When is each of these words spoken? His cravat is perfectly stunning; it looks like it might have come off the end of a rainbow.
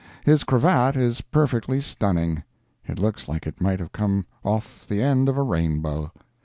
His 0.25 0.43
cravat 0.43 0.95
is 0.95 1.21
perfectly 1.21 1.79
stunning; 1.79 2.41
it 2.83 2.97
looks 2.97 3.27
like 3.29 3.45
it 3.45 3.61
might 3.61 3.79
have 3.79 3.91
come 3.91 4.25
off 4.43 4.87
the 4.87 4.99
end 4.99 5.29
of 5.29 5.37
a 5.37 5.43
rainbow. 5.43 6.11